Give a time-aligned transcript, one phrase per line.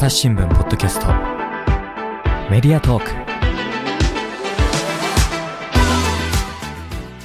[0.00, 1.08] 朝日新聞ポッドキャスト。
[2.50, 3.10] メディアトーク。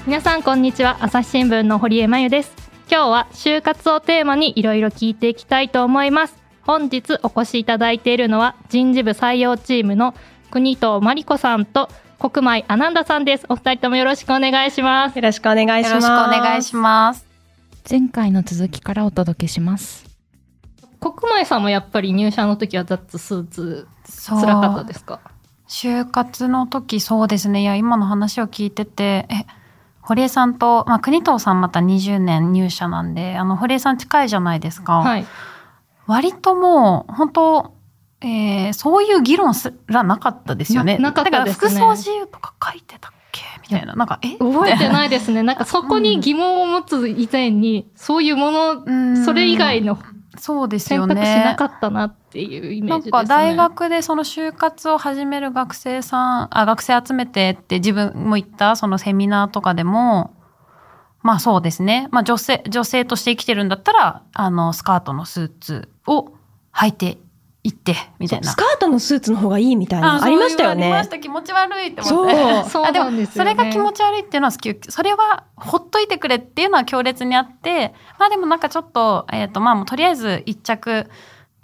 [0.06, 0.98] 皆さんこんにちは。
[1.00, 2.54] 朝日新聞の堀江真由です。
[2.92, 6.36] 今日は就活をテーマにいろいろ聞いていきたいと思います。
[6.64, 10.14] 本日お越しいただいているのは人事部採用チームの
[10.52, 11.88] 国藤真理子さんと
[12.20, 13.46] 国前アナンダさんです。
[13.48, 15.16] お二人ともよろしくお願いします。
[15.16, 15.94] よろしくお願いします。
[15.94, 17.26] よろしくお願いします。
[17.90, 20.05] 前回の続きからお届けします。
[21.14, 25.20] 国前さんもやっぱり入社の時はザッツスーツそう辛かったですか？
[25.68, 27.62] 就活の時そうですね。
[27.62, 29.46] いや、今の話を聞いてて、え、
[30.02, 34.98] 堀江さんと、まあ、国藤さんまた20年入社なんで、あの、堀江さん近いじゃないですか。
[35.00, 35.26] はい
[36.08, 37.74] 割ともう、本当
[38.22, 40.98] えーそういう議論すらなかったですよね。
[41.00, 43.96] ななかったですねだから服装自由とか書いてたっけみたいな。
[43.96, 44.38] なんか、え？
[44.38, 49.98] 覚えてないですねなんかそこに疑問を持つ以前にそういうものうんそれ以外の
[50.38, 51.56] そうですよ選択肢なね。
[51.56, 53.12] かったなっていうイメージですね。
[53.12, 60.34] なんか大学でその就活を始める学生さん、あ、学生集めてって自分も行ったそのセミナーとかでも、
[61.22, 62.08] まあそうですね。
[62.12, 66.34] まあ女性、女性として生きてるんだったら、あの、スカートのスーツを
[66.74, 67.18] 履いて
[67.66, 68.52] いって、みたいな。
[68.52, 71.10] スカートのスーツの方がいいみたいなのありましたよねありまし。
[71.10, 71.18] た。
[71.18, 72.30] 気持ち悪いって思っ
[72.64, 72.70] て。
[72.70, 73.26] そうあでも。
[73.26, 74.78] それが気持ち悪いっていうのは好き。
[74.88, 81.10] それはほっといてくれっていうのは強烈にあって、まあでもなんかちょっと、えっ、とまあもうとりあえず一着、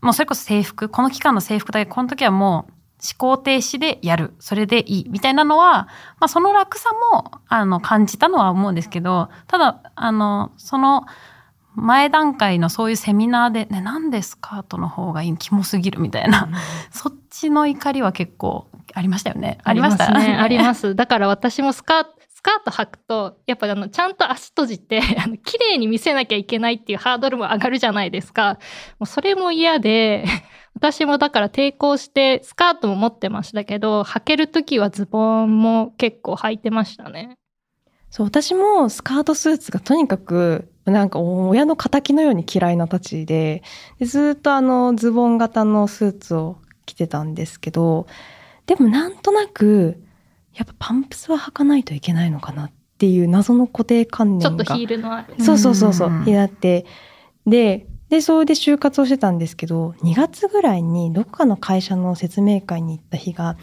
[0.02, 4.33] もうそれこそ制服、この期間の制服だけど、この時はもう思考停止でやる。
[4.39, 5.09] それでいい。
[5.09, 5.88] みたいなのは、
[6.19, 11.05] まあその楽さも、あの、感じたのは思うんですけど、ただ、あの、その、
[11.75, 16.50] 前段階のそういうセミナーで、ね、なんでスカートの方がいいキモすぎるみたいな、
[16.91, 19.58] そっちの怒りは結構ありましたよね。
[19.63, 20.11] ありますした？
[20.13, 20.36] ね。
[20.36, 20.95] あります。
[20.95, 28.58] だから私もスカート、スカート履くと、やっぱあの、ちゃんと足閉じて、 あの、綺麗に見せなきゃいけないっていうハードルも上がるじゃないですか。
[29.00, 30.25] もうそれも嫌で、
[30.73, 37.38] 私もだから抵抗して、スカートも持ってましたけど、履けるときはズボンも結構履いてましたね。
[38.09, 43.64] そう、私もスカートスーツがとにかく、なんか親の仇のように嫌いなたちで、
[44.00, 48.08] でずっとあのズボン型のスーツを着てたんですけど、
[48.66, 50.02] でもなんとなく、
[50.53, 54.50] やっぱパンプスは履かないといけないのかなっていう謎の固定観念が。
[54.50, 55.36] ちょっとヒールのある。
[55.44, 56.86] そうそうそうそう、うんになって。
[57.46, 63.56] で、で、それで就活をしてたんですけど、2月ぐらいにどこかの会社の説明会に行った日が、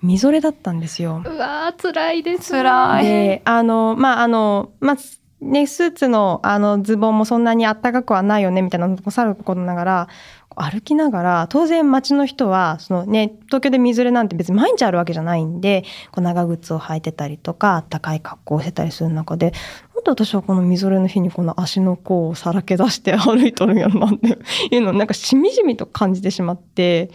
[0.00, 1.22] みぞれだったんですよ。
[1.24, 2.62] うわー、辛いです、ね。
[2.62, 4.96] 辛いで、あの、まあ、あの、まあ、
[5.40, 10.08] ね、スーツの、あの、ズボンもそんなにあったかくはないよね、みたいなのもさることながら、
[10.56, 19.52] 歩きながら、当然街の人は、そのね、東京で水れなんて別に毎日あるわけじゃないんで、こう長靴を履いてたりとか、あったかい格好をしてたりする中で、
[19.94, 24.38] もっと私はこのみぞれの日にこの足の甲をさらけ出して歩いとるんやろなって
[24.74, 27.10] いうのをなんかしみじみと感じてしまって、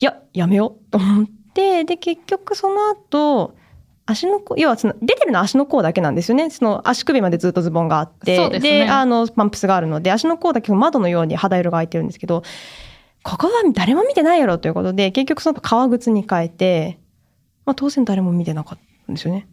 [0.00, 3.54] いや、やめようと思って、で、結局その後、
[4.06, 6.50] 足の甲、要はその、出てるのは足の甲だけなんですよね。
[6.50, 12.42] その足首までずっとズボンがあって、ですねあの、パンプスがあるので、足の甲だけ窓のように肌色が開いてるんですけど、
[13.22, 16.98] ここは誰も見てないやろということで、結局その革靴に変えて、
[17.64, 19.48] まあ当然誰も見てなかったんですよね。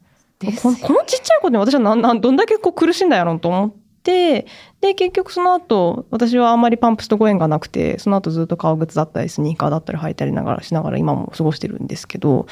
[0.61, 3.73] このこのちっちゃいことに私はなんなんどんだけこう苦しんだやろうと思っ
[4.03, 4.47] て、
[4.81, 12.47] で、結局その後、私はあんまりパンプスとご縁がなくて、その後ずっと革靴だったり、スニーカーだったり履いたりながらしながら今も過ごしてるんですけど、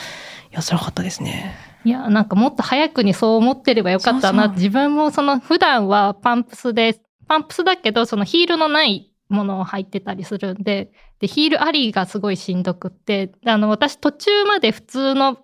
[0.52, 1.56] いや、辛かったですね。
[1.86, 4.50] いや、なんかもっと早くにそう思ってればよかったな。
[4.50, 15.38] 自分もその普段はパンプスで、パンプスだけど、そのヒールのないものを履いてたりするんで、で、ヒールありがすごいしんどくって、あの、私途中まで普通の、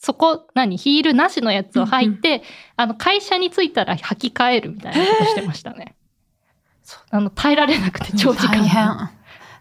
[0.00, 2.42] そこ、何、ヒールなしのやつを履いて、
[2.76, 5.96] あの、会社に着いたら履き替えるみたいなことしてましたね。
[6.84, 8.58] そうあの、耐えられなくて長時間。
[8.58, 9.10] 大変。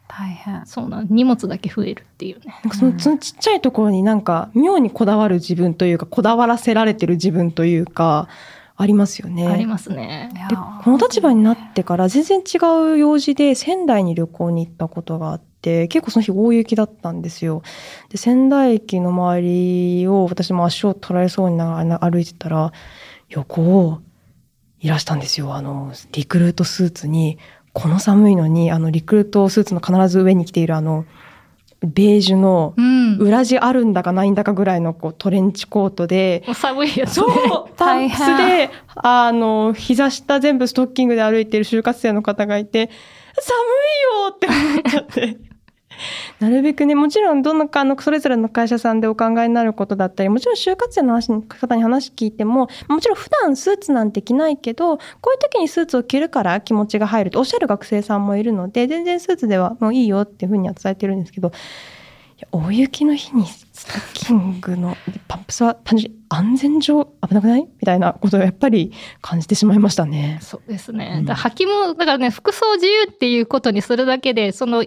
[0.07, 0.65] 大変。
[0.65, 2.59] そうなん、荷物だけ増えるっていうね。
[2.63, 8.27] なんかそのそのちっちゃいところになんか妙にこだわる自分というか、こだわらせられてる自分というか、
[8.79, 9.47] ありますよね。
[9.47, 10.29] ありますね。
[10.49, 12.57] でこの立場になってから全然違
[12.93, 17.63] う用事で仙台に旅行に行ったことがあって結構その日大雪だったんですよ。
[18.09, 22.71] で仙台駅の周りを私も足を取られそうにな歩いてたら
[23.29, 23.99] 横を
[24.79, 25.55] いらしたんですよ。
[25.55, 27.37] あのリクルートスーツに
[27.73, 31.05] この寒いのにあのリクルートスーツの必ず上に着ているあの
[31.81, 32.97] ベージュのうん。
[33.19, 37.13] 裏地あるんだかないんだかぐらいのこうトレンチコートでもう寒いやつ、ね。
[37.13, 37.25] そ
[37.71, 42.89] う、パン大プス変で、あの、膝下全部ストッキングで歩いてる就活生の方がいて、
[43.39, 45.46] 寒いよって思っちゃって。
[46.39, 61.51] なるべくね、もちろんどのかのそれぞれの会社さんでお考えになることだったり、もちろん就活生の話方に話聞いても、もちろん普段スーツなんて着ないけど、こういう時にスーツを着るから気持ちが入るとおっしゃる学生さんもいるので、全然スーツではもういいよっていうふうには伝えてるんですけど、
[62.39, 64.95] や大雪の日にストッキングの
[65.27, 67.61] パンプスは単純に安全上危なくない？
[67.61, 68.91] みたいなことをやっぱり
[69.21, 70.39] 感じてしまいましたね。
[70.41, 71.15] そうですね。
[71.19, 74.85] うんだ履き物、だからね、服装自由っていうことにするだけで、その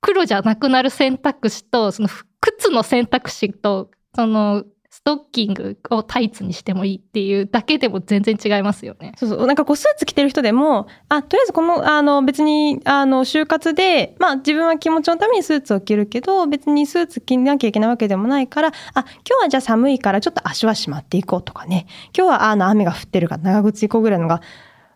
[0.00, 2.08] 黒じゃなくなる選択肢と、その
[2.40, 9.14] 靴の選択肢と、そのストッキングをタイツにしてもいいっていうだけでも全然違いますよね。
[9.16, 9.46] そうそう。
[9.46, 21.86] なんかこう、スーツ着てる人でも、あ、とりあえずこの、あの、別に、あの、就活で、まあ自分は気持ちのためにスーツを着るけど、別にスーツ着なきゃいけないわけでもないから、あ、今日はじゃあ寒いからちょっと足はしまっていこうとかね。
[22.14, 24.42] 今日はあの、雨が降ってるから長靴行こうぐらいのが、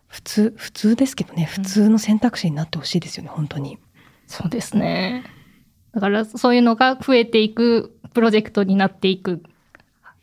[0.05, 3.79] 普通、普通ですけどね、普通の選択肢になってほしいですよね、本当に。
[4.27, 5.23] そうですね。
[5.91, 9.41] だからそういうのが増えていくプロジェクトになっていく。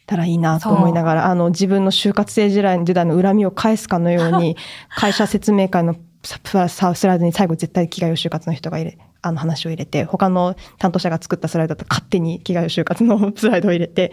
[0.06, 4.56] たらいいなと思いながら、あの、自分の就活生時代時代の恨みを返すかのように、
[4.94, 14.12] 会社説明会のスライドに最後絶対着替えを就活の人が入れ、あの話を入れて、他の担当者が作ったスライドだと勝手に着替えを就活の スライドを入れて、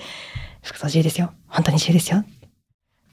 [0.61, 1.33] 服装自由ですよ。
[1.47, 2.23] 本当に自由ですよ。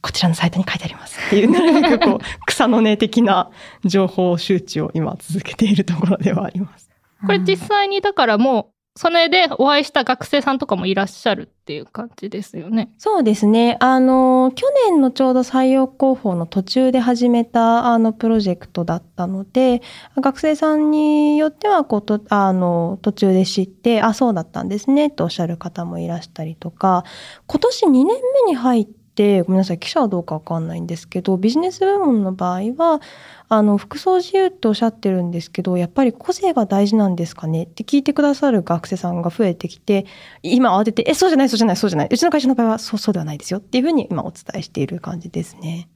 [0.01, 1.19] こちらのサイトに書いてあります。
[1.27, 3.51] っていう、なるべくこう、 草の根的な
[3.85, 6.89] 情報周知を今続けているところではあります。
[7.27, 12.91] これ実際にだからもう、それでお会いした学生さんとかもいらっしゃるっていう感じですよね。
[12.99, 13.77] そうですね。
[13.79, 19.83] あの、去年のちょうど採用広報の途中で始めた、あの、プロジェクトだったので、
[20.17, 27.05] 学生さんによっては、こう、と、あの、途中で知って、あ、そうだったんですね、とおっしゃる方もいらしたりとか、
[27.47, 28.07] 今年2年
[28.47, 33.01] 目に入って、ごめんなさい、記者はどうかわかんないんですけど、ビジネス部門の場合は、
[33.49, 37.65] あの、服装自由っておっしゃってるんですけど、やっぱり個性が大事なんですかね？
[37.65, 40.07] って聞いてくださる学生さんが増えてきて、
[40.43, 42.09] 今慌てて、え、そうじゃない、そうじゃない、そうじゃない。
[42.11, 45.89] うちの会社の場合は、そう、そうではないですよっていうふうに今お伝えしている感じですね。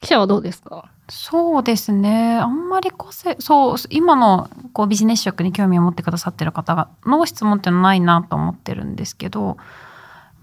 [0.00, 0.90] 記者はどうですか？
[1.10, 2.38] そうですね。
[2.38, 9.58] あんまり個性、そう、今のこうビジネス職に興味を持ってくださってる方が、の質問っていうのはないなと思ってるんですけど、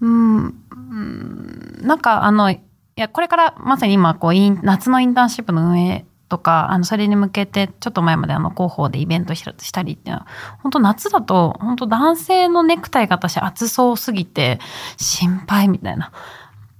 [0.00, 0.54] うん、
[1.82, 2.60] なんかあの、い
[2.96, 10.26] や、これからまさに今、こう、夏のインターンシップの運営とか、あの、それに向けて、ちょっと前まであの、広報でイベントしたりっていうのは、
[10.62, 14.58] 本当夏だと、本当男性のネクタイが私暑そうすぎて、
[14.96, 16.12] 心配みたいな。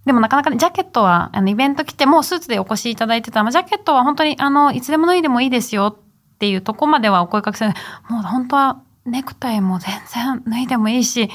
[0.04, 7.70] でもなかなかね、ジャケットは、あの、イベント来てもうスーツでお越しいただいてた、まあジャケットは本当に、あの、いつでも脱いでもいいですよっていうとこまではお声かけする。
[8.08, 11.30] もう本当は、ネクタイも全然脱いでもいいし、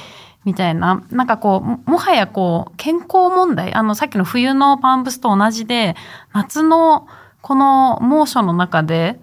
[0.45, 1.03] みたいな。
[1.11, 5.95] なんかこう、ももはやこう、健康問題、あの、さっきの冬のパンプスと同じで、
[6.33, 7.07] 夏の
[7.41, 9.19] この猛暑の中で、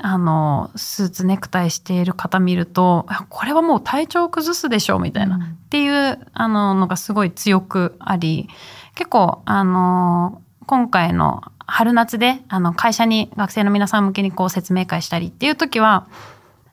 [0.00, 5.36] あの、スーツネクタイしている方見ると、これはもう体調を崩すでしょう、みたいな。
[5.36, 8.48] っていう、あの、のがすごい強くあり、
[8.94, 16.06] 結構、あの、今回の春夏で、あの、会社に学生の皆さん向けにこう説明会したりっていう時は、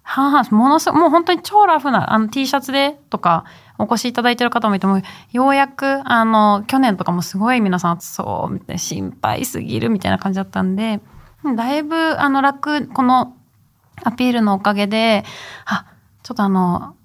[0.07, 3.43] はあ、ものすごい、もう本当に超ラフな、あの T シャツでとか、
[3.79, 11.01] お越しいただいてる方もいても、ようやく、あの、去年とかもすごい皆さん暑そう、みたいな、心配すぎるみたいな感じだったんで、
[11.55, 13.35] だいぶ、あの、楽、この
[14.03, 15.25] アピールのおかげで、
[15.65, 15.85] あ、
[16.21, 16.95] ちょっとあの、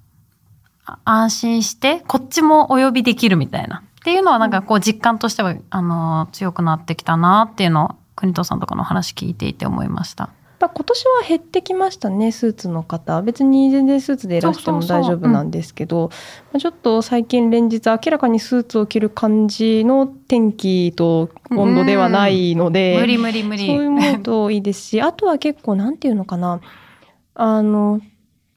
[0.84, 3.82] あ安心して、こっちもお呼びできるみたいな。
[4.00, 10.30] っていうのはなんかこう実感としては、あの、強くなってきたなっていうのを、国藤さんとかの話聞いていて思いました。
[10.68, 13.22] 今年は減ってきましたねスーツの方。
[13.22, 16.10] 別に全然スーツでいらしても大丈夫なんですけど
[16.52, 23.66] まあちょっと最近連日明らかにスーツを着る感じの天気と温度ではないので、無理無理無理。
[23.66, 26.60] そういうものといいですしあとは結構なんていうのかな。
[27.34, 28.00] あの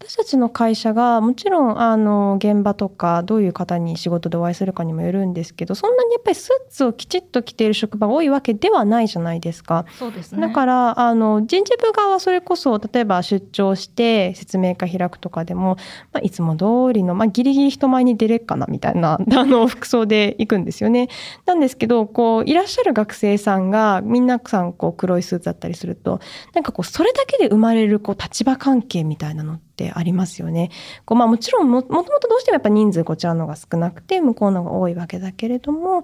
[0.06, 9.86] 私たちの会社がもちろんあの現場とかどういう方に仕事でお会いするかにもよるんですけどそんなにやっぱりスーツをきちっと着ている職場が多いわけではないじゃないですか。
[9.98, 10.42] そうですね。
[10.42, 15.78] だからあの人事部側はそれこそ例えば出張して説明会開くとかでも、
[16.12, 21.08] まあ、いつも通りの、まあ、ギリギリ人前に出れっかなみたいな あの服装で行くんですよね。
[21.46, 26.20] なんですけどこういらっしゃる学生さんがみんなさんこう黒いスーツだったりすると
[26.54, 30.70] なんかこうそれだけで生まれるこう立場関係みたいなのってありますよね。
[31.06, 36.04] こうまあ、もちろんももともとどうしてもやっぱ人数こちらの方が少なくて向こうの方が多いわけだけれども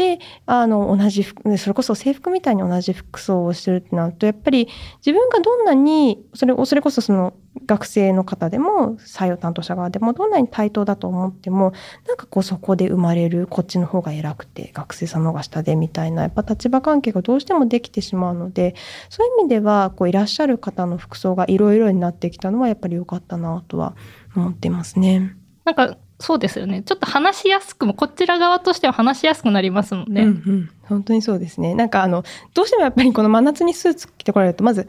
[0.00, 4.66] であの同じ服それこそ制服みたいに同じ服装をしてるってなるとやっぱり
[5.04, 7.34] 自分がどんなにそれそれこそその
[7.66, 11.74] 学生の方でも採用担当者側でもどんなに対等だと思っても
[12.08, 18.74] なんかこうそこで生まれるこっちの方が偉くて学生さんの方が下でみたいなやっぱ立場関係がどうしてもできてしまうので
[19.10, 23.94] そういう意味ではこういらっしゃる方の服装がいろいろになってきたのはやっぱり良かったなとは
[24.34, 25.36] 思ってますね。
[25.66, 26.82] なんかそうですよね。
[26.82, 30.22] ちょっと話しやすくもこちら側としては話しやすくなりますもんね。
[30.22, 31.74] うんうん、本当にそうですね。
[31.74, 34.88] なんかあのどうしてもやっぱりこの真夏にスーツ着てこられるとまず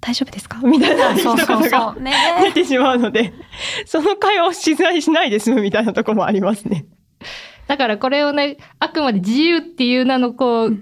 [0.00, 0.58] 大丈夫ですか？
[0.64, 1.36] みたいな一言
[1.70, 1.94] が
[2.42, 3.34] 出てしまうので、
[3.84, 6.86] その会話をしないしないで済むみたいなところもありますね。
[7.66, 10.78] だからこれをねあくまで自由っていう名のこう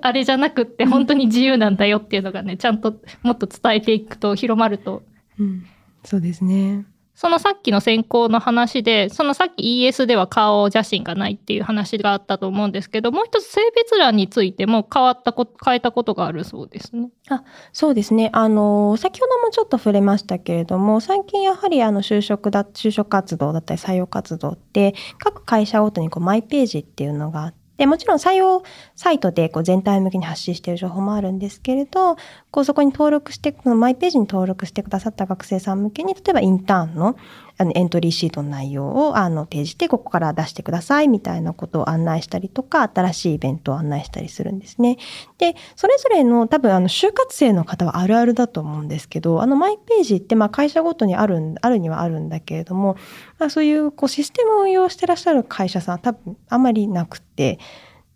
[0.00, 5.04] あれじゃなくって本当に自由なんだよっていうのがねちゃんともっと伝えていくと広まると。
[5.38, 5.66] うん、
[6.04, 6.84] そうですね。
[7.20, 17.10] そのさっきの選考の話で、そのさっき ES では顔写真がないっていう話があったと思うんですけど、もう一つ性別欄についても変わったこと、変えたことがあるそうですね。
[17.28, 18.30] あそうですね。
[18.32, 28.62] あの、先ほどもちょっと触れましたけれども、最近やはりあの就職だ、就職活動だったり採用活動って、各会社ごとにこうマイページっていうのがあっで、もちろん採用
[28.96, 32.16] サイトでこう全体向けに発信している情報もあるんですけれど、
[32.50, 37.16] こうそこに登録して、このマイページに登録してくださった学生さん向けに、例えばインターンの
[37.58, 44.96] あのエントリーシートの内容をあの提示して、ここから出してくださいみたいなことを案内したりとか、新しいイベントを案内したりするんですね。
[45.38, 52.96] で、それぞれの多分あの就活生の方はあるあるだと思うんですけど、あのマイページってまあ会社ごとにある、あるにはあるんだけれども、
[53.38, 57.58] まあそういうこうシステムを運用してらっしゃる会社さんは多分あまりなくて、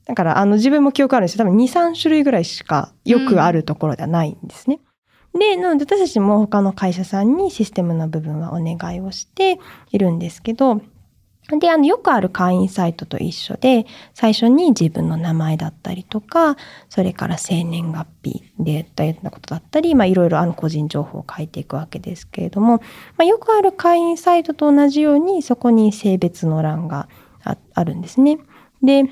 [0.05, 1.45] だからあの自分も記憶あるんですよ。
[1.45, 4.81] 多分2、3種類ぐらいしかよくあるところではないんですね。
[5.39, 9.59] で、なので私たちも他の会社さんにシステムの部分はお願いをして
[9.91, 10.81] いるんですけど、
[11.59, 13.85] で、あの、よくある会員サイトと一緒で、
[14.15, 16.57] 最初に自分の名前だったりとか、
[16.89, 22.83] それから生年月日でったようなことだったり、まあ、いろいろあの個人情報を書いていくわけですけれども、ま
[23.23, 27.09] あ、よくある会員サイトと同じように、そこに性別の欄が
[27.75, 28.39] あるんですね。
[28.83, 29.11] で、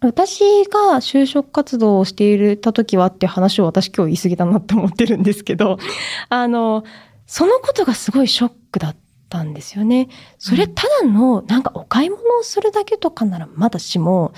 [0.00, 5.78] 私が就職活動をしていた時はって話を私今日言い過ぎだなって思ってるんですけど、
[6.28, 6.84] あの、
[7.26, 8.96] そのことがすごいショックだっ
[9.28, 10.08] たんですよね。
[10.38, 14.32] それただのなんかお買い物をするだけとかならまだしも、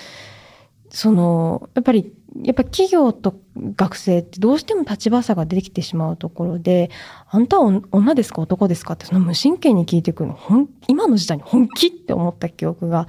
[0.89, 2.13] その、やっぱり、
[2.43, 3.35] やっぱ企業と
[3.77, 6.91] 学生ってどうしても立場差が出てきてしまうところで、
[7.29, 10.39] あんたは女ですか男ですかってその無神経に聞いてくるの、
[10.89, 13.07] 今の時代に本気って思った記憶が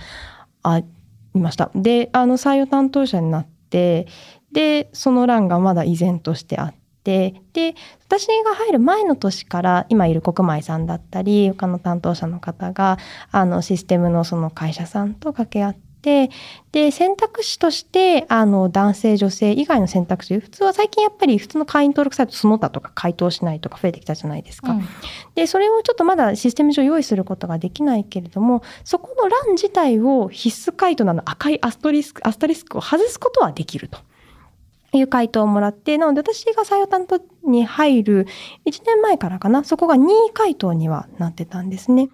[0.64, 1.01] あって
[1.34, 1.72] いました。
[1.76, 4.08] で、あの採用担当者になって、
[4.52, 6.74] で、その欄がまだ依然としてあっ
[7.04, 12.98] て、で、私が入る前の年から、今いる国米さんだったり、他の担当者の方が、
[13.32, 16.30] あの、システムのその会社さんと掛け合って、で、
[16.92, 24.72] 選択肢として、あの、男性、女性以外の選択肢、普通は最近やっぱり普通の会員登録サイトその他とか回答しないとか増えてきたじゃないですか。
[24.72, 24.88] うん
[25.36, 34.00] で、それをちょっとまだシステム上用意することができないけれども、そこの欄自体を必須回答なの赤いアストリスク、アスタリスクを外すことはできると。
[34.94, 38.28] いう回答をもらって、なので私が採用担当に入る
[38.66, 42.10] 1年前からかな、そこが任意回答にはなってたんですね。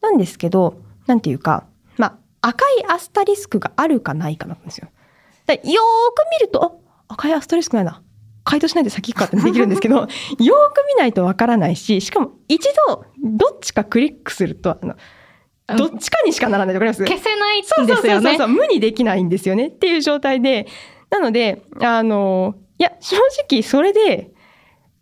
[0.00, 0.76] なんですけど、
[1.06, 1.64] なんていうか、
[1.96, 4.88] まあ、赤いアスタリスクがあるかないかなんですよ。
[5.46, 5.72] でよーく
[6.30, 8.02] 見ると、あ赤いアスタリスクないな。
[8.44, 10.12] 回答しないで先行くかってできるんですけど、 よーく
[10.86, 14.96] 見ないとわからないし、しかも一度どっちかクリックすると、あの、
[15.78, 17.10] どっちかにしかならないでわかります？
[17.10, 18.54] 消せないんそうそうですよねそうそうそう、。
[18.54, 20.66] 無にできないんですよねっていう状態で、
[21.08, 23.16] なので、あの、いや、正
[23.48, 24.33] 直それで、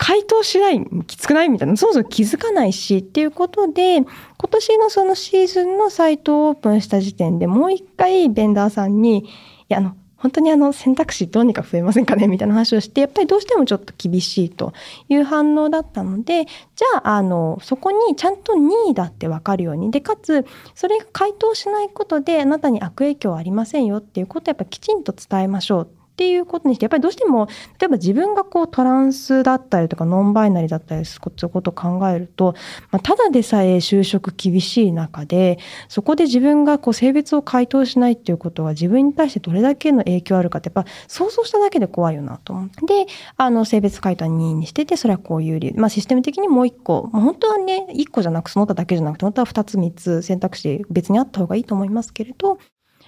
[0.05, 4.07] 回答しない、きつくないみたいな、そもそも気づかないしっていうことで、今
[4.51, 9.25] 年のそのシーズンのサイトをオープンした時点でもう一回ベンダーさんに、い
[9.69, 14.73] や、あの、本当にあの選択肢どうにか増えませんかねみたいな話をして、やっぱりどうしてもちょっと厳しいと
[15.09, 20.45] いう反応だったので、じゃあ、あの、そこにちゃんと任意だってわかるように、で、かつ、
[20.75, 26.02] それが回答しないことであなたに悪影響はありませんよっていうことをやっぱきちんと伝えましょう。
[26.23, 27.49] っていうことにしてやっぱりどうしても
[27.81, 32.55] 例えば自分がこうトランスだったりとかノンバイナリーだったりすることを考えると、
[32.93, 52.59] まあ、ただでさえ就職厳しい中でそこで自分がこう性別を回答しないっていうことは自分に対してどれだけの影響あるかってやっぱ想像しただけで怖いよなと思ってであの性別回答は任意にしててそれはこういう理由、まあ、システム的にもう一個、まあ、本当はね一個じゃなくその他だけじゃなくて本当は二つ三つ選択肢別にあった方がいいと思いますけれど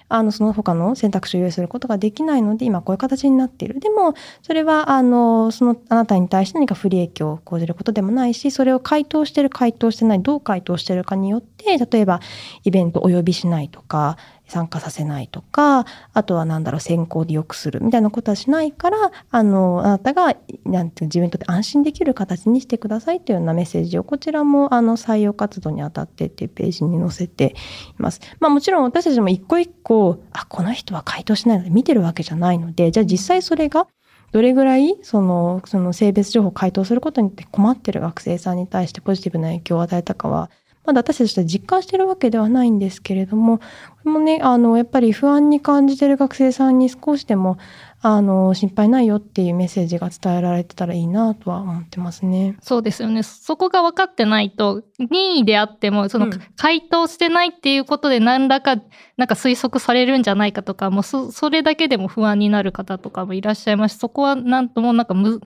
[0.07, 3.79] あの、その他の選択肢を用意することができないので、今こういう形になっている。
[3.79, 12.19] でも、それは、あの、その、あなたに対して何か不利益を講じることでもないし、それを回答してる、回答してない、どう回答してるかによって、例えば、
[12.63, 20.35] イベントお呼びしないとか、参加させないとか、あとはなんだろう、選考で良くするみたいなことはしないから、あの、あなたが、
[20.65, 27.55] なんていう自分にとって安心できる形にしてくださいというようなメッセージを、こちらも、あの、採用活動にあたってっていうページに載せて
[27.97, 28.21] います。
[28.39, 33.87] まあもちろん私たちも一個一個、あ、この人は回答しないので見てるわけじゃないので、じゃあ実際それが、
[34.31, 40.51] どれぐらいそのその性別情報を回答することによって困ってる学生さんに対してポジティブな影響を与えたかは
[40.85, 43.63] まだ私たちと実感してるわけではないんですけれどもこ
[44.05, 47.57] れもねあのやっぱり不安に感じてる学生さんに少しでも
[48.07, 52.55] あの心配ないよっていうメッセージが伝えられてたらいいなとは思ってますね。
[52.61, 53.23] そうですよね。
[53.23, 58.75] そこが分かってないと、任意であっても、その、うん回答してないっていうことで何らか、
[59.17, 65.41] なんか推測されるんじゃないかとか、もうそ、それだけでも不安になる方とかもいらっしゃいますし、そこはなんともなんかむ、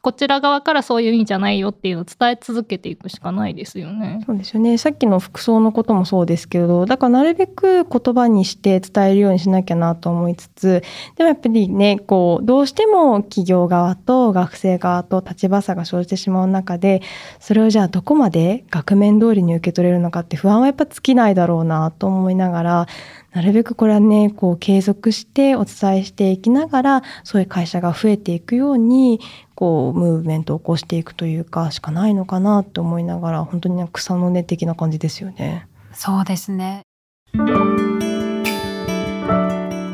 [0.00, 4.20] こちら側からそういう意味じゃないよっていうのを伝え続けていくしかないですよね。
[4.26, 4.78] そうですよね。
[4.78, 10.82] さっきの服装のこともそうですけど、だからなるべく言葉にして伝えるようにしなきゃなと思いつつ、
[11.16, 17.02] でもやっぱりね、こう、どうしても企業側と学生側と立場差が生じてしまう中で、
[17.40, 22.86] それをじゃあどこまで額面通りに受け取れるのかって不安はやっぱ尽きないだろうなと思いながら、
[23.32, 29.20] なるべくこれはね、こう継続してお伝えしていきながら、そういう会社が増えていくように、
[29.54, 35.68] こう、ムーブメントを起こしていくというか、しかないのかなと思いながら、本当になんか草の根的な感じですよね。
[35.92, 36.82] そうですね。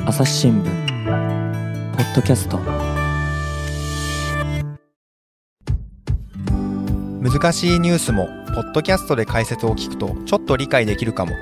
[0.07, 0.65] 朝日新聞
[1.97, 2.59] ポッドキャスト
[7.21, 11.33] 難しいニュースもポッドキャストで解説を聞くとちょっと理解できるかも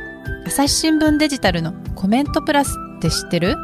[0.45, 3.57] 朝日新聞デジタルのコメントプラスって知ってる？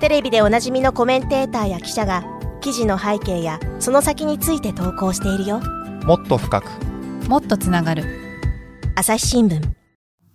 [0.00, 2.24] テレビでおなじみのコメンテーターや記者が
[2.60, 5.60] 記事の背景やその先について投稿しているよ。
[6.04, 6.66] もっと深く。
[7.28, 8.04] もっとつながる。
[8.96, 9.62] 朝日新聞。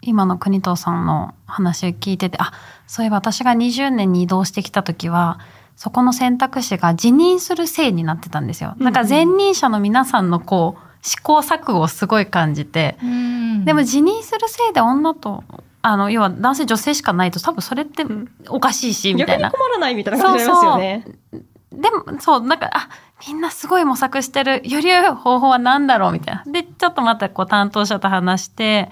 [0.02, 2.54] 今の国藤さんの話を聞いてて、あ、
[2.88, 5.40] そういえば私が20年に移動してきた時は、
[5.76, 8.76] そこの選択肢が辞任する制になってたんですよ。
[8.80, 12.98] なんか前任者の皆さんのこう、試行錯誤をすごい感じて、
[13.66, 15.44] でも辞任するせいで女と、
[15.86, 18.06] あの、要は男性女性しかないと多分それって
[18.48, 19.52] おかしいし、みたいな。
[19.52, 21.06] 困らないみたいな感じになりますよね。
[21.74, 22.88] でも、そう、なんか、あ、
[23.28, 24.62] みんなすごい模索してる。
[24.64, 26.44] より良い方法は何だろうみたいな。
[26.50, 28.90] で、ちょっとまたこう担当者と話して、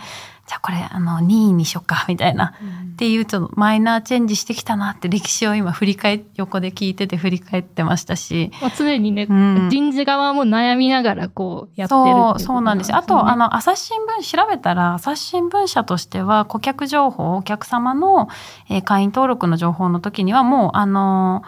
[0.51, 2.55] じゃあこれ、あの、任意にしよっか、みたいな。
[2.91, 8.51] っていうちょっとマイナーチェンジしてきたなって歴史を今振り返っ、横で聞いてて振り返ってましたし。
[8.61, 12.97] まあ、常にね、うん人事側も悩みながらこうやってるそう、そうなんですよ。
[12.97, 18.27] あと、あの、朝日新聞調べたら、朝日新聞社としては、顧客情報、お客様の、
[18.69, 21.43] えー会員登録の情報の時には、もう、あの、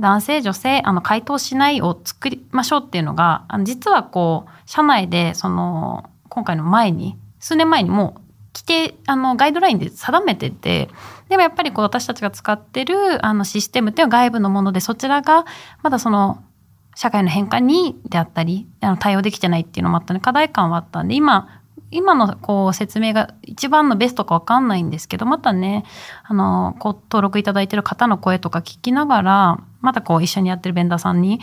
[0.00, 10.88] 男性、女性、あの、回答しないを作りましょうっていうのが、あの実はこう、社内で、その、今回の前に、数年前にもう、規定、あの、ガイドラインで定めてて、
[11.28, 15.44] でもやっぱりこう、私たちが使ってる、あの、システムっていうのは外部のもので、そちらが、
[15.82, 16.42] まだその、
[16.96, 21.60] 社会の変化にであったり、あの対応できてないっていうのもあったね、課題感はあったんで、今、
[21.90, 25.84] 今のこう説明が一番のベストかわかんないんですけど、またね、
[26.24, 31.40] あの、こう登録いただいてる方の声とか聞きながら、またこう一緒にやってるベンダーさんに、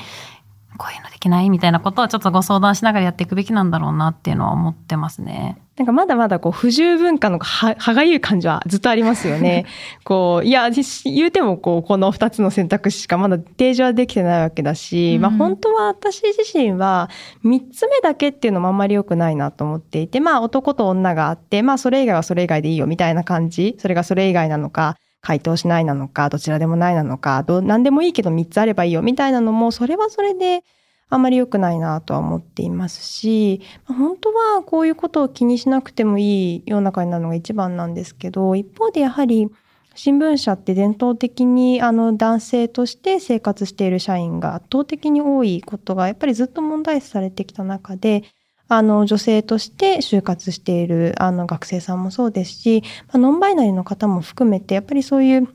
[0.78, 5.58] こういうのできないみたいなことをちょっとご相談しながらやっていくべきなんだろうなっていうのは思ってますね。
[5.78, 9.66] なんかまだまだこう不十分感のは歯がゆい感じはずっとありますよね。
[10.04, 17.10] こう、いや、言うてもこう、この二つの選択肢しかまだ提示はできてないわけだし、うんまあ本当は私自身は
[17.44, 30.63] 三つ目だけっていうのもあんまり良くないなと思っていて、まあ男と女があって、まあそれ以外はそれ以外でいいよみたいな感じ、それがそれ以外なのか、回答しないなのか、どちらでもないなのか、ど、何でもいいけど三つあればいいよみたいなのも、それはそれで、
[31.10, 39.50] あんまり良くないなとは思っていますし、本当はこういうことを気にしなくてもいい世の中になるのが一番なんですけど、一方でやはり
[39.96, 48.24] 新聞社って伝統的にあの男性として生活している社員が圧倒的に多いことがやっぱりずっと問題視されてきた中で、
[48.69, 55.47] あの女性として就活しているあの学生さんもそうですし、まあノンバイナリーの方も含めてやっぱりそういう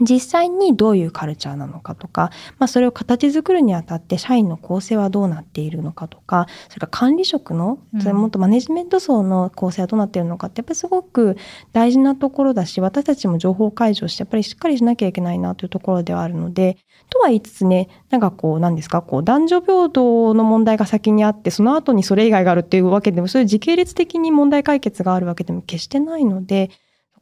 [0.00, 11.36] 実際にどういうカルチャーなのかとか、まあ、それを形作るにあたって社員の構成はどうなっているのかとかそれから管理職のうんそれもっとマネジメント層の構成はどうなっているのかってやっぱりすごく
[11.72, 16.76] 大事なところだし私たちも情報開示をしてやっぱりしっかりしなきゃいけないなというところではあるので
[17.10, 26.70] とは言いつつねなんかこう何ですかこう男女平等の問題が先にあってその後にそれ以外があるっていうわけでもそういう時系列的に問題解決があるわけでも決してないので。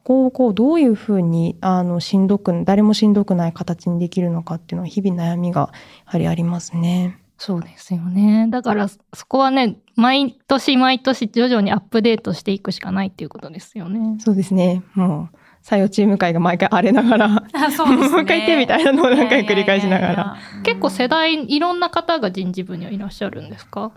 [0.03, 5.69] こうこうどういうふうにあのしんどく誰もしんどくない形にできるのかっていうのは日々悩みがや
[6.05, 7.19] はりありますね。
[7.37, 8.47] そうですよね。
[8.49, 14.17] だからそこはね、毎年毎年徐々にアップデートしていくしかないっていうことですよね。
[14.19, 14.83] そうですね。
[14.93, 20.37] もう採用チーム会が毎回荒れながら、あそうねもう一回言ってみたいなのを何回繰り返しながら。
[20.63, 23.91] 結構世代いろんな方が人事部にはいらっしゃるんですか？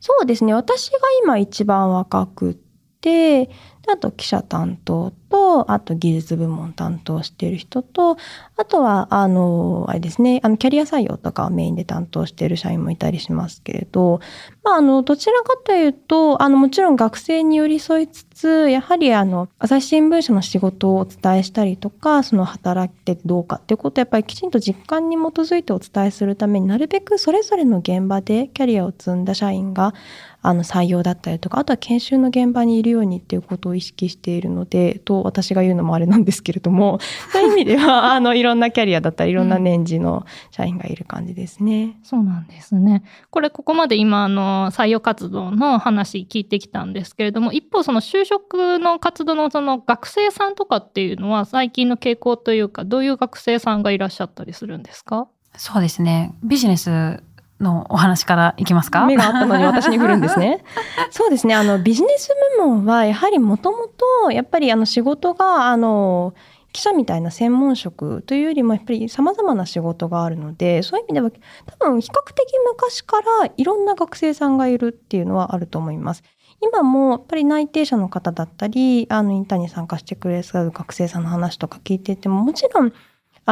[0.00, 0.52] そうですね。
[0.54, 3.50] 私が今一番若くって、で
[3.88, 8.16] あと記者担当と、あと技術部門担当している人と、
[8.56, 14.20] あとは、あの、あれですね、あの、キャリア採用とかをメインで担当している社員もいたりしますけれど、
[14.62, 29.94] まあ、あの、どちらかというと、あの、もちろん学生に寄り添いつつ、やはり、あの、朝日新聞社の仕事をお伝えしたりとか、その働いてどうかっていうことをやっぱりきちんと実感に基づいてお伝えするためになるべくそれぞれの現場でキャリアを積んだ社員が、
[30.42, 36.98] あの、採用だったりとか、あとは研修の現場にいるようにっていうことを意識しているので、と、私が言うのもあれなんですけれども、
[37.32, 41.98] そういう意味では、あの、いろんなキャリアだったり、いろんな年次の社員がいる感じですね。
[42.02, 43.02] そうなんですね。
[43.30, 55.28] これここまで今あの採用活動の話聞いてきたんですけれども一方その就職の活動のその学生さんとかっていうのは最近の傾向というかどういう学生さんがいらっしゃったりするんですか？
[55.56, 56.34] そうですね。
[56.42, 57.22] ビジネス
[57.60, 59.04] のお話からいきますか？
[59.04, 60.64] 目があったのに私に振るんですね。
[61.10, 61.54] そうですね。
[61.54, 63.86] あの、ビジネス部門は、やはりもとも
[64.24, 66.32] と、やっぱりあの仕事が、あの、
[66.72, 71.30] 記者みたいな専門職というよりも、やっぱり様々な仕事があるので、そういう意味では、
[71.66, 76.22] 多分比較的昔からいろんな学生さんがいるっていうのはあると思います。
[76.62, 82.92] 今もやっぱり内定者の方だったり、あの、インターンに参加してくれる学生さんの話とか聞いていても、もちろん、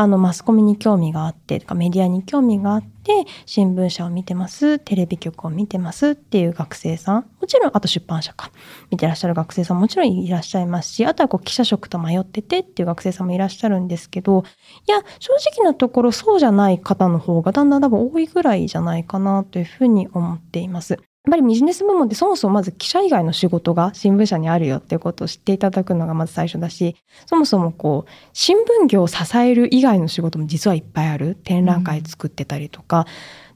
[0.00, 8.52] あの、マスコミに興味があって、とかメディアに興味があって、新聞社を見てます、テレビ局を見てますっていう学生さん、もちろん、あと出版社か、
[8.92, 14.44] 見てらっしゃる学生さんももちろんいらっしゃいますし、あとはこう記者職と迷っててっていう学生さんもいらっしゃるんですけど、
[14.86, 21.07] いや、正直なところそうじゃない方の方がだんだん多分多いぐらいじゃないかなというふうに思っています。
[21.24, 31.36] やっぱりビジネス部門ってそもそもまず記者以外の仕事が新聞社にあるよっていうことを知っていただくのがまず最初だし、そもそもこう、新聞業を支える以外の仕事も実はいっぱいある。
[31.44, 33.06] 展覧会作ってたりとか、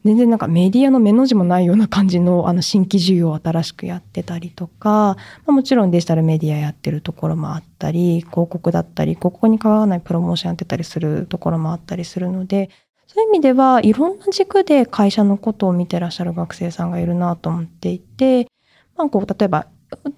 [0.04, 12.68] 全然なんかメディアの目の字もないような感じのあの新規事業を新しくやってたりとか、まあ、もちろんデジタルメディアやってるところもあったり、広告だったり、広告に関わらないプロモーションやってたりするところもあったりするので、
[13.14, 18.48] そういう意味ではいろんな軸で会社のことを見てらっしゃる学生さんがいるなと思っていて、
[18.96, 19.66] まあ、こう例えば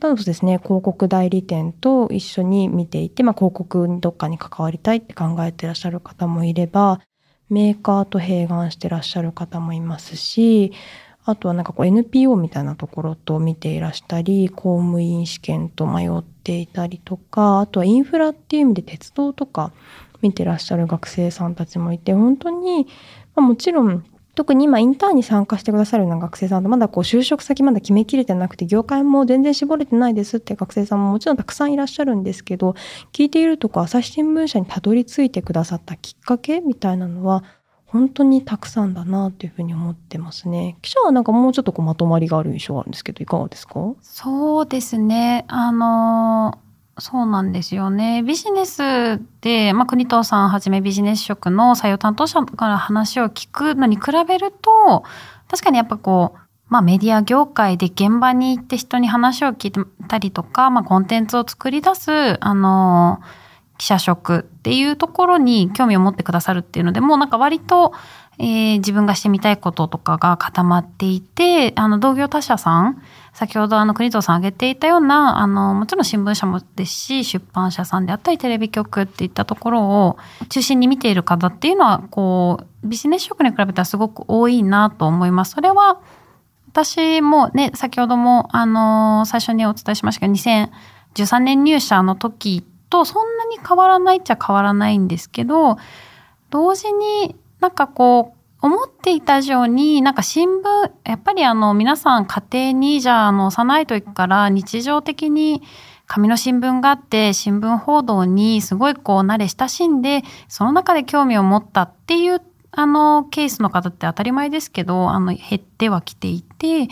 [0.01, 7.01] そうですね、広告代理店と一緒に見ていて、まあ、広告にどっかに関わりたいって考えてらっしゃる方もいれば、
[7.51, 10.73] メーカーと併願してらっしゃる方もいますし、
[11.25, 19.73] あとはなんかこう NPO みたいなところと見ていらしたり、公務員試験と迷っていたりとか、あとはインフラっていう意味で鉄道とか
[20.25, 22.89] 見てらっしゃる学生さんたちもいて、本当に、
[23.37, 32.75] まあ、もちろん特に今インターンに参加してくださるような学生さんとまだこう就職先まだ決めきれてなくて業界も全然絞れてないですって学生さんももちろんたくさんいらっしゃるんですけど
[33.13, 37.45] 聞いているとこ朝日新聞社にたどり着いてくださったきっかけみたいなのは
[37.87, 40.79] 本当にたくさんだなというふうに思ってますね。
[40.83, 43.75] 記者はなんかもうちょっとこうまとまりがある印象があるんですけどいかがですか？
[44.01, 45.45] そうですね。
[45.47, 46.59] あの
[46.99, 48.23] そうなんですよね。
[48.23, 55.03] ビジネスで、まあ、国藤さんはじめビジネス職の採用担当者から話を聞くのに比べると、
[55.49, 63.21] 確かにやっぱこう、まあメディア業界で現場に行って人に話を聞いたりとか、まあコンテンツを作り出す、あの、
[63.77, 67.93] 記者職っていうところに興味を持ってくださるっていうので、もうなんか割と、
[68.39, 73.03] えー、自分がしてみたいこととかが固まっていて、あの、同業他社さん、
[73.35, 80.18] 先ほどあの、国藤さん挙げていたような、あの、もちろん新聞社もですし、出版社さんであったり、テレビ局っていったところを
[80.49, 85.51] 中心に見ている方っていうのは、こう、ビジネス職に比べたらすごく多いなと思います。
[85.51, 86.01] それは、
[86.68, 95.77] 私もね、先ほども、あの、最初にお伝えしましたけど、2013年入社の時とそんなに変わらないっちゃ変わらないんですけど、
[96.51, 105.61] 同時になんかこう、思っていた以上に、なんか新聞、やっぱりあの、皆さん家庭に、じゃあ、あの、幼い時から日常的に
[106.07, 116.88] 紙の新聞があって、新聞報道にすごいこう、慣れ親しんで、その中で興味を持ったっていう、あの、ケースの方って当たり前ですけど、あの、減ってはきていて、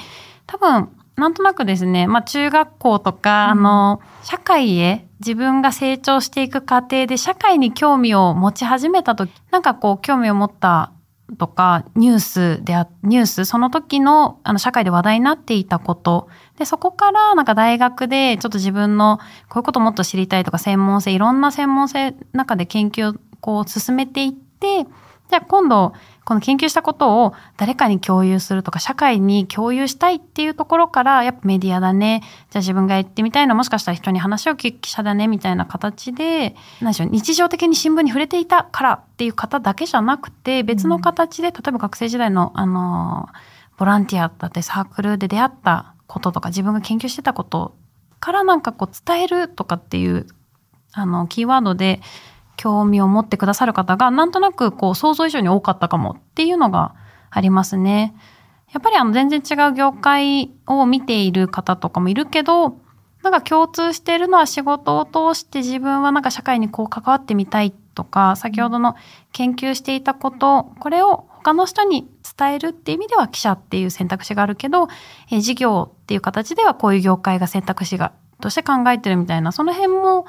[0.47, 10.93] 多分、なんとなくですね、まあ中学校とか、あの、社会へ自分が成長していく過程で社会に興味を持ち始めたとき、なんかこう興味を持った
[11.39, 19.19] とか、ニュースであ、ニュース、その時のあの社会で話題になっていたこと、で、そこからなんか大学でちょっと自分の
[19.49, 32.23] こういうこともっと知りたいとか専門性、いろんな専門性の中で研究をこう進めていって、じゃあ今度、この研究したことを誰かに共有するとか、社会に共有したいっていうところから、やっぱメディアだね。
[32.51, 43.29] じゃあ自分が言ってみたいのはもしかしたら人に話を聞く記者だね、みたいな形で、何でしょう、日常的に新聞に触れていたからっていう方だけじゃなくて、別の形で、例えば学生時代の、あの、
[43.77, 47.77] ボランティアだってサークルで出会ったこととか、自分が研究してたこと
[48.21, 50.27] からなんかこう伝えるとかっていう、
[50.93, 52.01] あの、キーワードで、
[52.63, 56.95] 興味を持ってくださる方がなんとなくこう想像以上に多かったかもっていうのが
[57.29, 58.15] ありますね。
[58.73, 62.77] やっぱりあの全然違う業界を見ている方とかもいるけど、
[63.25, 68.95] なんか共通しているのは仕事を通して自分はなんか社会にこう関わってみたいとか、先ほどの
[69.33, 74.87] 研究していたこと、これを他の人に伝えるっていう意味では記者っていう選択肢があるけど、
[75.33, 80.27] え事業っていう形ではこういう業界が選択肢がとして考えてるみたいな、その辺も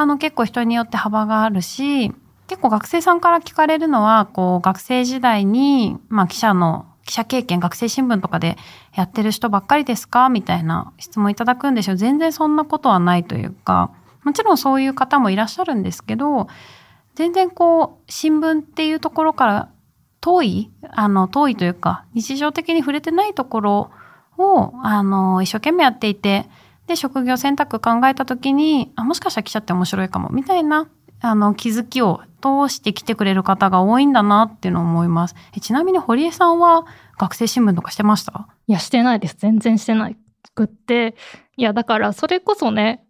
[0.00, 2.12] あの結構人によって幅があるし、
[2.46, 8.56] 結構学生さんから聞かれるのは、こう学生時代に、まあ記者の、記者経験、学生新聞とかで
[8.94, 10.28] やってる人ばっかりですか？
[10.28, 11.96] みたいな質問いただくんですよ。
[11.96, 13.90] 全然そんなことはないというか、
[14.22, 16.46] もちろんそういう方もいらっしゃるんですけど、
[17.16, 19.68] 全然こう、新聞っていうところから
[20.20, 23.90] 遠い、あの、遠いというか、日常的に触れてないところ
[24.36, 26.48] を、あの、一生懸命やっていて、
[26.88, 30.88] で、職業選択考えたときに、あ、もしかしたら記者って面白いかも、みたいな、
[31.20, 35.34] あの、気づきを通して来てくれる方が多いんだなっていうのを思います。
[35.56, 36.86] えちなみに堀江さんは
[37.18, 38.48] 学生新聞とかしてました？
[38.66, 39.36] いや、してないです。
[39.38, 40.16] 全然してない
[40.54, 41.14] くって。
[41.56, 43.04] いや、だから、それこそね、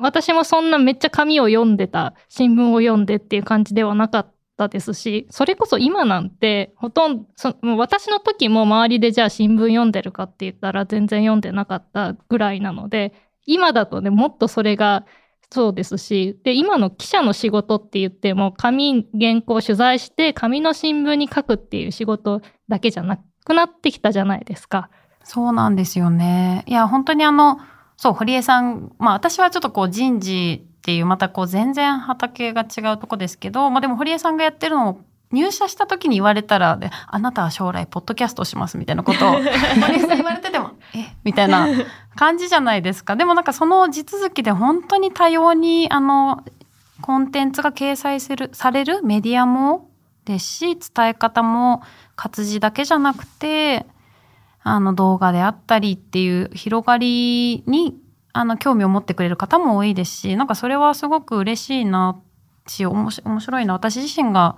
[0.00, 7.26] 私もそんなめっちゃ紙を読んでた、新聞を読んでっていう感じではなかったですし、それこそ今なんて、ほとんど、
[7.62, 13.12] もう私の時も周りでじゃあ新聞読んでるかって言ったら全然読んでなかったぐらいなので、
[13.46, 15.04] 今だとね、もっとそれが
[15.52, 24.90] そうですし、で、今の記者の仕事って言っても、紙、原稿取材して、紙の新聞に書くっていう仕事だけじゃなくなってきたじゃないですか。
[25.24, 26.64] そうなんですよね。
[26.66, 27.58] いや、本当にあの、
[27.96, 39.34] そう、堀江さん、まあ私はちょっとこう人事っていうまたこう全然畑が違うとこですけど、まあでも堀江さんがやってるのを入社した時に言われたら、であなたは将来ポッドキャストをしますみたいなことを
[39.80, 41.14] 堀江さん言われてても、え？
[41.22, 41.68] みたいな
[42.16, 43.14] 感じじゃないですか。
[43.14, 46.42] でもなんかその地続きで本当に多様にあの、
[47.00, 49.88] コンテンツが掲載する、されるメディアも
[50.24, 51.84] ですし、伝え方も
[52.16, 53.86] 活字だけじゃなくて、
[54.64, 57.96] あの動画であったりっていう広がりに
[58.32, 62.20] あの興味を持ってくれる方も多いですし、なんかそれはすごく嬉しいな
[62.66, 63.74] し、面白いな。
[63.74, 64.56] 私自身が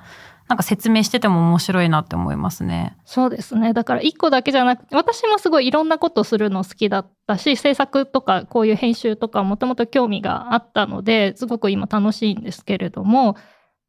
[0.48, 2.96] なんか説明してても面白いなって思いますね。
[3.04, 3.72] そうですね。
[3.72, 13.36] だから1個だけじゃなくて、私もすごいいろんなことするの好きだったし、制作とかこういう編集とかもともと興味があったので、すごく今楽しいんですけれども、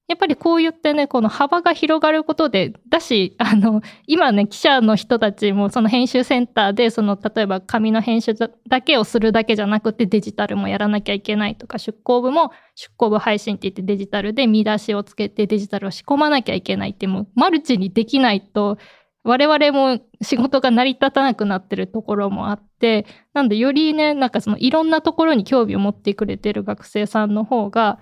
[0.08, 18.78] やっぱりこう言ってね、この幅が広がることで、だし、 あの、今ね、記者の人たちもその編集センターで、その、例えば紙の編集だけをするだけじゃなくてデジタルもやらなきゃいけないとか、出向部も出向部配信って言ってデジタルで見出しをつけてデジタルを仕込まなきゃいけないって、もうマルチにできないと、
[19.24, 27.98] 我々も仕事が成り立たなくなってるところもあって、なんでよりね、なんかそのいろんなところに興味を持ってくれてる学生さんの方が、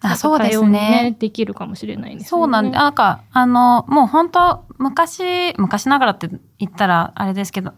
[0.00, 1.16] あ、そうです多様にね。
[1.18, 2.28] できるかもしれないですね。
[2.28, 6.28] そうなんで、なんか、あの、もう本当昔、昔ながらって
[6.58, 7.72] 言ったらあれですけど、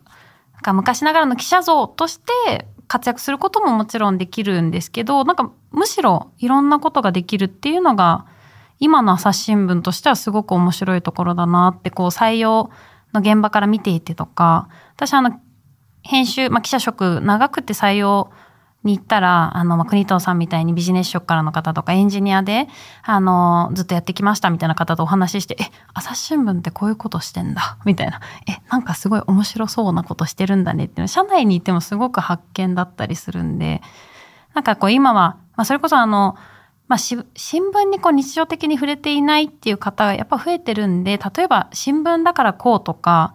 [0.54, 8.26] なんか昔ながらの記者像として活躍することももちろんできるんですけど、なんかむしろいろんなことができるっていうのが、
[8.78, 12.70] 今の朝日新聞としてはすごく面白いところだなって、こう採用
[13.12, 15.40] の現場から見ていてとか、私あの、
[16.02, 18.30] 編集、まあ、記者職長くて採用
[18.86, 22.68] に行ったら、あの、まあ、国藤さんみたいにビジネス職からの方とかエンジニアで、
[23.02, 28.20] あの、ずっとやってきましたみたいな方とお話しして、え、朝日新聞ってこういうことしてんだ、みたいな。
[28.48, 33.82] え、なんかすごい面白そうなことしてるんだねっての、社内にいてもすごく発見だったりするんで、
[34.54, 36.36] なんかこう今は、まあ、それこそあの、
[36.88, 43.34] まあ、新聞にこう日常的に触れていないっていう方がやっぱ増えてるんで、例えば新聞だからこうとか、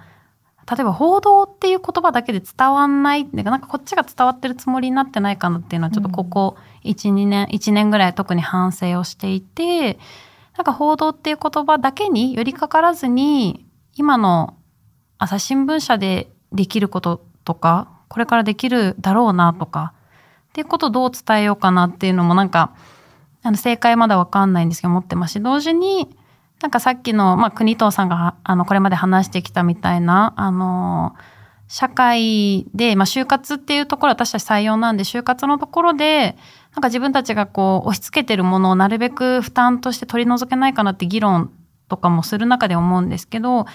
[0.72, 6.56] 例えば報道っていう言葉だけで伝わんないなんかこっちが伝わってるつもりになってないかなっていうのはちょっとここ
[6.86, 10.00] 1、2年、1年ぐらい特に反省をしていて、
[10.56, 13.66] なんか報道っていう言葉だけに寄りかからずに、
[13.98, 14.56] 今の
[15.18, 19.94] 朝日新聞社でできることとか、これからできるだろうなとか、
[20.50, 22.74] っていうことをどう伝えようかなっていうのもなんか、
[23.44, 26.16] あの正解まだわかんないんですけど思ってますし、同時に、
[26.62, 31.16] なんかさっきの、まあ、国藤さんが、あの、これまで話してきたみたいな、あの、
[31.68, 36.38] 社会で、まあ、就活っていうところは私たち採用なんで、就活のところで、
[36.76, 41.52] なんか自分たちがこう、押し付けてるものをなるべく負担として取り除けないかなって議論
[41.88, 43.66] とかもする中で思うんですけど、やっ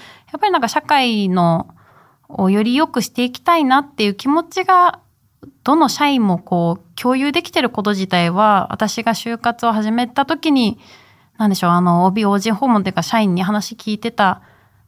[0.40, 1.74] ぱりなんか社会の
[2.28, 5.00] をより良くしていきたいなっていう気持ちが
[5.64, 10.78] どの社員もこう共有できてること自体は私が就活を始めた時に
[11.38, 14.42] なんでしょうあの OB/OG 訪問っていうか社員に話聞いてた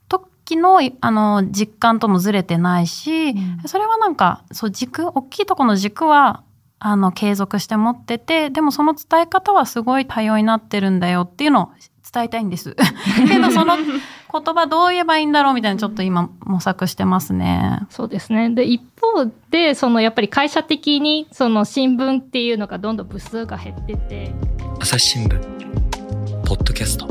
[0.08, 6.42] 時のあの実感ともずれてないし、うん、それはなんかそう軸大きいとこの軸は
[6.80, 11.68] あの継続して持っててでもその伝え方はすごい多様になってるんだよっていうのを
[12.12, 12.76] 伝えたいんです。
[13.28, 17.80] けどその言葉どう言えばいいんだろうみたいなちょっと今模索してますね。
[17.88, 18.50] そうですね。
[18.50, 24.34] で、一方で、そのやっぱり会社的にその新聞っていうのがどんどん部数が減ってて。
[24.80, 25.87] 朝日新聞、
[26.48, 27.06] ポッドキャスト。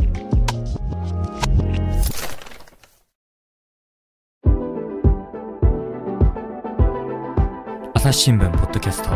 [7.93, 9.12] 朝日新聞ポッドキャスト。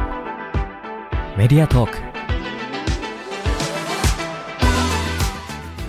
[1.36, 1.97] メディアトーク。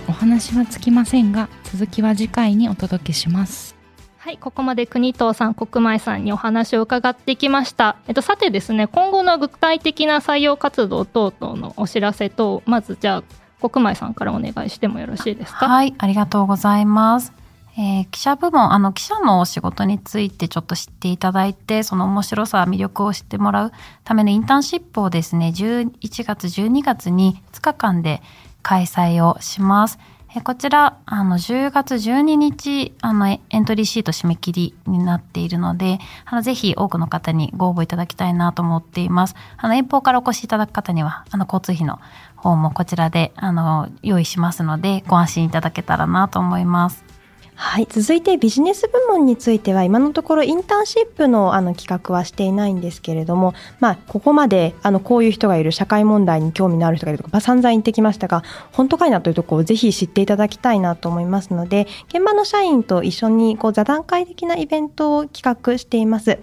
[0.09, 3.75] お話はつきませんが続きは次回にお届けします。
[4.17, 13.23] はいここまで国藤さん国前さんにお話を伺ってきました、えっと、さてですね今後の具体的な採用活動等々のお知らせとまずじゃあ
[13.69, 15.67] 国前さんからお願いしてもよろしいですか？
[15.67, 17.33] はいありがとうございます
[17.75, 23.71] えー、記者部門あの記者のお仕事についてちょっと知っていただいてその面白さ魅力を知ってもらう
[24.03, 28.21] ためのインターンシップをですね11月12月に2日間で
[28.61, 29.97] 開催をします。
[30.43, 39.35] こちら、あの、10月12日、あの、エントリーシート締め切りになっているので、あの、ぜひ多くの方にご応募いただきたいなと思っています。
[39.57, 41.99] あの、遠方からお越しいただく方には、あの、交通費の
[42.43, 47.12] 方もこちらで、あの、用意しますので、ご安心いただけたらなと思います。
[47.55, 66.25] はい、続いてビジネス部門については今のところインターンシップのあの企画はしていないんですけれども、まあ、ここまであのこういう人がいる社会問題に興味のある人がいるとか、まあ、散々言ってきましたが本当かいなというところをぜひ知っていただきたいなと思いますので現場の社員と一緒にこう座談会的なイベントを企画しています。
[66.25, 66.39] で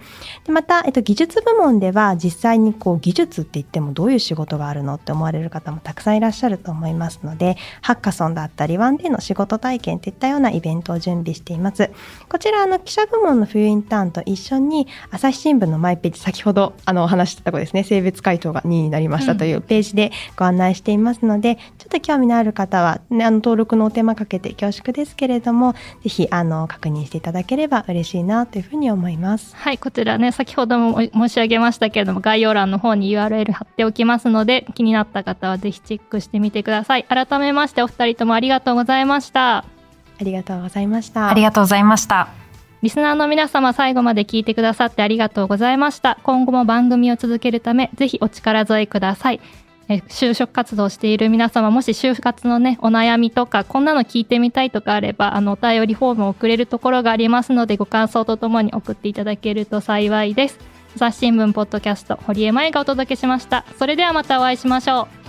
[0.51, 11.91] また、えっと、技術部門では実際にこう技術って言ってもどういう仕事があるのって思われる方もたくさんいらっしゃると思いますのでハッカソンだったりワンデーの仕事体験といったようなイベントを準備しています。
[12.29, 29.55] こちら、あの、記者部門の冬インターンと一緒に、朝日新聞のマイページ、先ほど、あの、お話してたところですね、性別回答が2位になりましたというページでご案内していますので、うん、ちょっと興味のある方は、ね、あの、登録のお手間かけて恐縮ですけれども、ぜひ、あの、確認していただければ嬉しいなというふうに思います。
[29.55, 37.03] はい、こちらね、先ほども申し上げましたけれども、概要欄の方に URL 貼っておきますので、気になった方はぜひチェックしてみてください。
[37.03, 39.80] 改めましてお二人ともありがとうございました。
[40.21, 41.29] ありがとうございました。
[41.29, 42.29] ありがとうございました。
[42.81, 46.17] リスナーの皆様最後まで聞いてくださってありがとうございました。
[46.23, 49.41] 今後も番組を続けるため、ぜひお力添えください。
[49.87, 60.57] え就職活動している皆様、もし就活のね、お悩みとか、こんなの聞いてみたいとかあれば、あの、お便りフォームを送れるところがありますので、ご感想とともに送っていただけると幸いです。
[60.95, 63.65] 朝日新聞ポッドキャスト、堀江舞がお届けしました。
[63.77, 65.20] それではまたお会いしましょう。